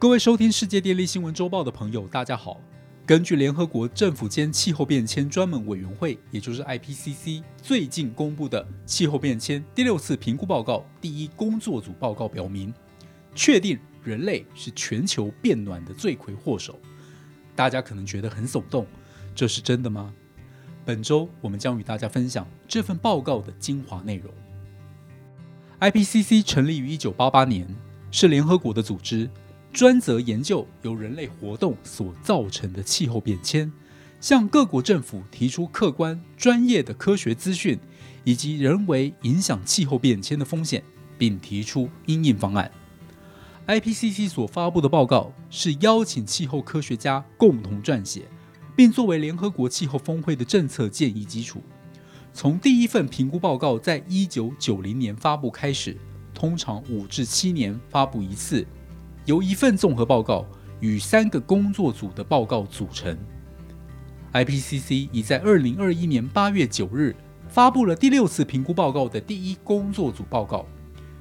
[0.00, 2.60] 各位收听世界电力新闻周报的朋友，大家好。
[3.04, 12.72] 根据联合国政府间气候变迁专门委员会，也就是 IPCC 最近公布的气候变迁第六次评估报告第一工作组报告表明，
[13.34, 16.78] 确定人类是全球变暖的罪魁祸首。
[17.56, 18.86] 大家可能觉得很耸动，
[19.34, 20.14] 这是真的吗？
[20.84, 24.32] 本周我们将与大家分享这份报告的精华内容。
[25.80, 27.76] IPCC 成立于1988年，
[28.12, 29.28] 是联合国的组织。
[29.72, 33.70] 专责研究由人类活动所造成的气候变迁，
[34.20, 37.78] 向各国政府提出客观专业的科学资讯，
[38.24, 40.82] 以及人为影响气候变迁的风险，
[41.16, 42.70] 并提出应应方案。
[43.66, 48.22] IPCC 所发布的报告是邀请气候科学家共同撰写，
[48.74, 51.62] 并作为联合国气候峰会的政策建议基础。
[52.32, 55.96] 从第一份评估报告在一九九零年发布开始，
[56.32, 58.66] 通常五至七年发布一次。
[59.28, 60.46] 由一份综合报告
[60.80, 63.14] 与三个工作组的报告组成。
[64.32, 67.14] IPCC 已在二零二一年八月九日
[67.46, 70.64] 发布了第六次评估报告的第一工作组报告，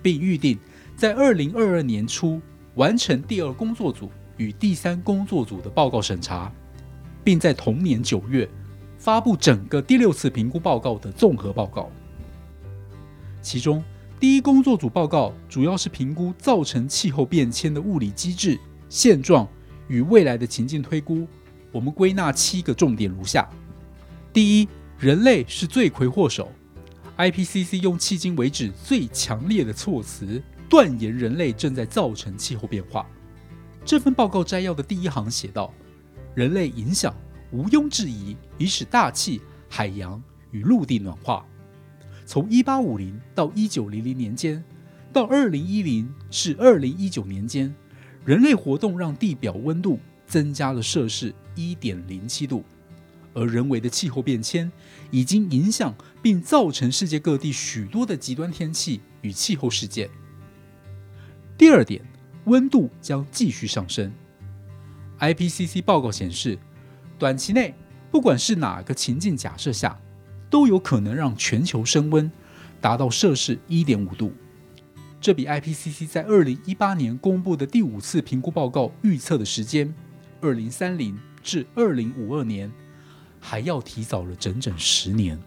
[0.00, 0.58] 并预定
[0.96, 2.40] 在二零二二年初
[2.74, 6.50] 完成第二工作组与第三工作组的报告审查，
[7.22, 8.48] 并在同年九月
[8.96, 11.90] 发布整个第六次评估报告的综合报告。
[13.42, 13.84] 其中。
[14.20, 19.48] 第一工作组报告主要是评估造成气候变迁的物理机制、现状
[19.88, 21.26] 与未来的情境推估。
[21.72, 23.48] 我们归纳七个重点如下：
[24.30, 24.68] 第一，
[24.98, 26.52] 人类是罪魁祸首。
[27.16, 33.06] IPCC 用迄今为止最强烈的措辞断言人类正在造成气候变化。
[33.86, 35.72] 这份报告摘要的第一行写道
[36.36, 37.14] ：“人类影响
[37.52, 41.42] 毋庸置疑，已使大气、海洋与陆地暖化。”
[42.30, 44.62] 从一八五零到一九零零年间，
[45.12, 47.74] 到二零一零至二零一九年间，
[48.24, 49.98] 人类活动让地表温度
[50.28, 52.64] 增加了摄氏一点零七度，
[53.34, 54.70] 而人为的气候变迁
[55.10, 55.92] 已经影响
[56.22, 60.08] 并造成世界各地许多的极端天气与气候事件。
[61.58, 62.00] 第二点，
[62.44, 64.12] 温度将继续上升。
[65.18, 66.56] IPCC 报告显示，
[67.18, 67.74] 短期内
[68.08, 70.00] 不管是哪个情境假设下。
[70.50, 72.30] 都有可能让全球升温
[72.80, 74.32] 达到摄氏一点五度，
[75.20, 79.94] 这比 IPCC 在二零一八年公布的第五次评估报告预测的时间
[80.42, 82.70] （二零三零至二零五二年）
[83.38, 85.38] 还要提早了整整十年。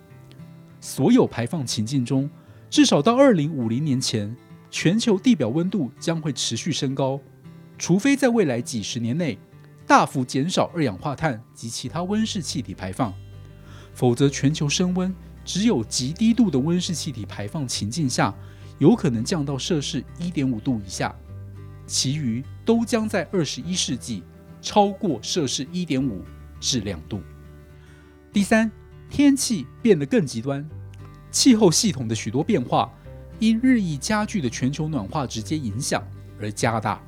[0.80, 2.30] 所有排放情境中，
[2.70, 4.36] 至少到二零五零年前，
[4.72, 7.20] 全球地表温度将会持续升高，
[7.78, 9.38] 除非在未来几十年内
[9.86, 13.14] 大幅减少二氧化碳及其他温室气体排放。
[13.94, 15.14] 否则，全球升温
[15.46, 18.34] 只有极低度的温室气体排放情境下，
[18.80, 21.16] 有可能降到摄氏一点五度以下，
[21.86, 24.24] 其余都将在二十一世纪
[24.62, 26.24] 超过摄氏一点五
[26.60, 27.22] 至两度。
[28.32, 28.72] 第三，
[29.10, 30.68] 天气变得更极端，
[31.30, 32.92] 气候系统的许多变化
[33.38, 36.04] 因日益加剧的全球暖化直接影响
[36.40, 37.00] 而加大，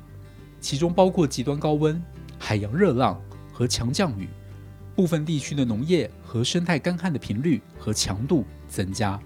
[0.60, 2.00] 其中包括极端高温、
[2.38, 3.20] 海洋热浪
[3.52, 4.28] 和强降雨。
[4.96, 9.20] 部分地区的农业和生态干旱的频率和强度增加，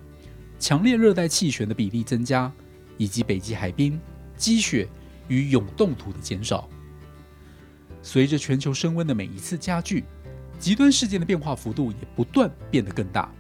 [0.59, 2.53] 强烈热带气旋的比例增加，
[2.99, 3.99] 以及北极海冰
[4.37, 4.89] 积雪
[5.29, 6.69] 与永冻土的减少。
[8.03, 10.05] 随着全球升温的每一次加剧，
[10.59, 13.33] 极端事件的变化幅度也不断变得更大。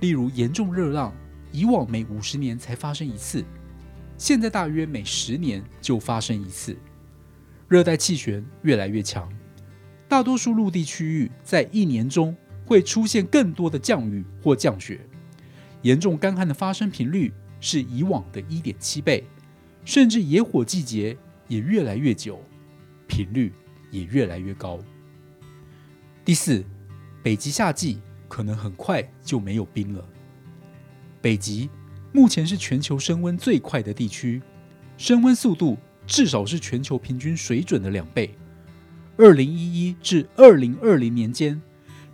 [0.00, 1.14] 例如，严重热浪
[1.50, 3.42] 以往每五十年才发生一次，
[4.18, 6.76] 现在大约每十年就发生一次。
[7.68, 9.28] 热带气旋越来越强。
[10.08, 14.98] 大多数陆地区域在一年中会出现更多的降雨或降雪，
[15.82, 19.22] 严重干旱的发生频率是以往的一点七倍，
[19.84, 22.40] 甚至野火季节也越来越久，
[23.06, 23.52] 频率
[23.90, 24.78] 也越来越高。
[26.24, 26.64] 第四，
[27.22, 30.02] 北极夏季可能很快就没有冰了。
[31.20, 31.68] 北极
[32.12, 34.40] 目前是全球升温最快的地区，
[34.96, 35.76] 升温速度
[36.06, 38.34] 至少是全球平均水准的两倍。
[39.18, 41.60] 二零一一至二零二零年间，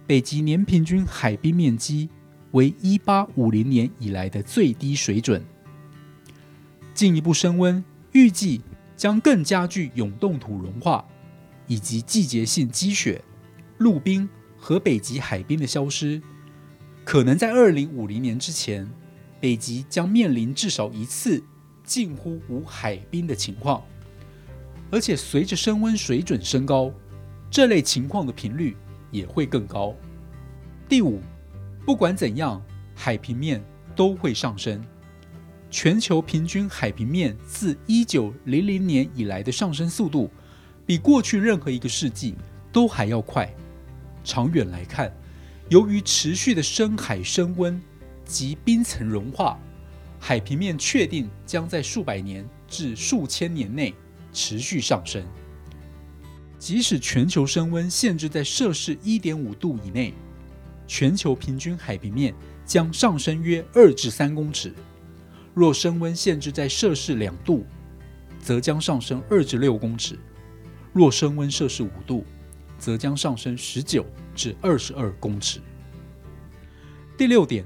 [0.06, 2.09] 北极年平均海冰面积
[2.53, 5.45] 为一八五零年以来的最低水准。
[6.95, 8.62] 进一步升温，预计
[8.97, 11.06] 将更加剧永冻土融化，
[11.67, 13.23] 以及季节性积雪、
[13.77, 14.27] 陆冰
[14.57, 16.23] 和北极海冰的消失。
[17.05, 18.91] 可能在二零五零年之前，
[19.43, 21.45] 北极将面临至少一次
[21.85, 23.85] 近乎无海冰的情况。
[24.94, 26.88] 而且随着升温水准升高，
[27.50, 28.76] 这类情况的频率
[29.11, 29.93] 也会更高。
[30.88, 31.20] 第五，
[31.85, 32.62] 不管怎样，
[32.94, 33.61] 海平面
[33.96, 34.81] 都会上升。
[35.69, 40.31] 全球平均海平面自一九零零年以来的上升速度
[40.87, 42.37] 比过去任何一个世纪
[42.73, 43.52] 都还要快。
[44.23, 45.12] 长远来看，
[45.70, 47.82] 由于持续的深海升温
[48.25, 49.58] 及冰层融化，
[50.20, 53.93] 海平面确定将在数百年至数千年内
[54.35, 55.25] 持续上升。
[56.59, 60.13] 即使全球升温限制在摄氏一点五度以内，
[60.87, 62.35] 全球平均海平面
[62.67, 64.75] 将上升约二至三公尺。
[65.55, 67.65] 若升温限制在摄氏两度，
[68.41, 70.17] 则将上升二至六公尺；
[70.93, 72.25] 若升温摄氏五度，
[72.79, 74.05] 则将上升十九
[74.35, 75.61] 至二十二公尺。
[77.17, 77.65] 第六点，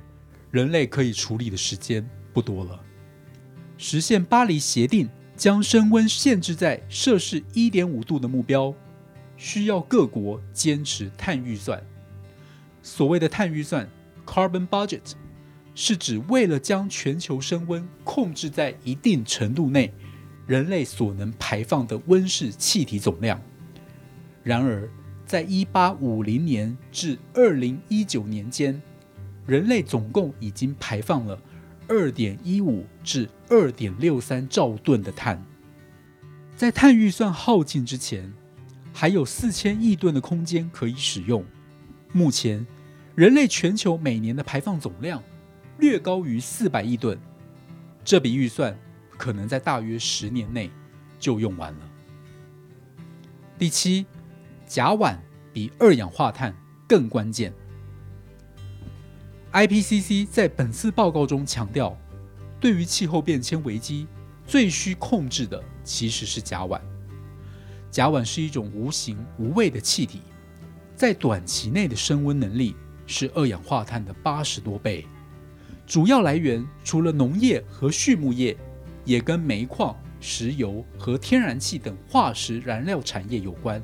[0.50, 2.78] 人类可以处理的时间不多了。
[3.78, 8.74] 实现巴黎协定将升温限制在摄氏一点五度的目标，
[9.38, 11.82] 需要各国坚持碳预算。
[12.82, 13.88] 所谓的碳预算
[14.26, 15.12] （carbon budget）。
[15.80, 19.94] 是指为了将全球升温控制在一定程度内，
[20.44, 23.40] 人类所能排放的温室气体总量。
[24.42, 24.90] 然而，
[25.24, 28.82] 在一八五零年至二零一九年间，
[29.46, 31.40] 人类总共已经排放了
[31.86, 35.44] 二点一五至二点六三兆吨的碳。
[36.56, 38.32] 在碳预算耗尽之前，
[38.92, 41.44] 还有四千亿吨的空间可以使用。
[42.12, 42.66] 目前，
[43.14, 45.22] 人类全球每年的排放总量。
[45.78, 47.16] 略高于四百亿吨，
[48.04, 48.76] 这笔预算
[49.16, 50.68] 可能在大约十年内
[51.20, 51.78] 就用完了。
[53.56, 54.04] 第七，
[54.66, 55.16] 甲烷
[55.52, 56.52] 比二氧化碳
[56.88, 57.52] 更关键。
[59.52, 61.96] IPCC 在本次报告中强调，
[62.60, 64.06] 对于气候变迁危机，
[64.46, 66.80] 最需控制的其实是甲烷。
[67.90, 70.20] 甲烷是一种无形无味的气体，
[70.94, 72.74] 在短期内的升温能力
[73.06, 75.06] 是二氧化碳的八十多倍。
[75.86, 78.56] 主要来源除了农业和畜牧业，
[79.04, 83.82] 也跟煤矿、石油和天然气等化石燃料产业有关。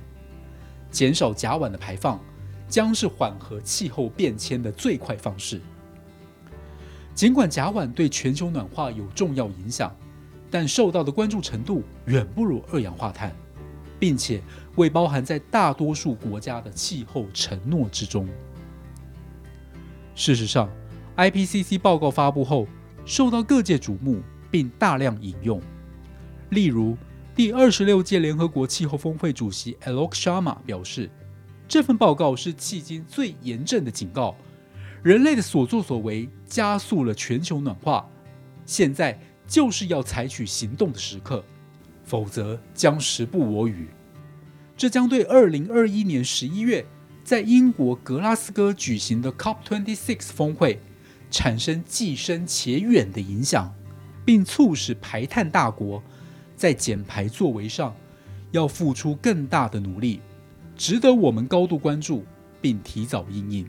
[0.91, 2.21] 减少甲烷的排放，
[2.69, 5.61] 将是缓和气候变迁的最快方式。
[7.14, 9.94] 尽管甲烷对全球暖化有重要影响，
[10.50, 13.34] 但受到的关注程度远不如二氧化碳，
[14.00, 14.43] 并且
[14.75, 18.28] 未包含在大多数国家的气候承诺之中。
[20.16, 20.69] 事实上
[21.16, 22.66] ，IPCC 报告发布后，
[23.05, 24.20] 受到各界瞩目，
[24.50, 25.61] 并大量引用。
[26.50, 26.96] 例如，
[27.34, 31.08] 第二十六届联合国气候峰会主席 Alok Sharma 表示，
[31.66, 34.37] 这份报告是迄今最严正的警告：
[35.05, 38.09] 人类的所作所为加速了全球暖化，
[38.65, 41.45] 现在就是要采取行动的时刻，
[42.05, 43.87] 否则将时不我与。
[44.75, 46.87] 这将对二零二一年十一月
[47.23, 50.81] 在英国格拉斯哥举行的 COP26 峰会。
[51.31, 53.75] 产生既深且远的影响，
[54.25, 56.00] 并促使排碳大国
[56.57, 57.93] 在减排作为上
[58.53, 60.21] 要付出更大的努力，
[60.77, 62.25] 值得我们高度关注
[62.62, 63.69] 并提早应应。